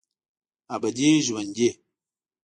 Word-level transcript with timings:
ابدي 0.75 1.09
ژوندي 1.25 1.69